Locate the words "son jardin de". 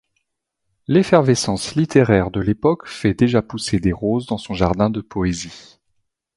4.39-4.99